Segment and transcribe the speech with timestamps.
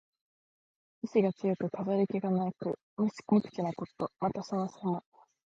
[1.03, 4.11] 意思が強く、飾り気がなく無口なこと。
[4.19, 5.03] また、そのさま。